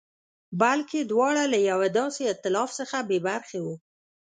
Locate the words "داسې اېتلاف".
1.99-2.69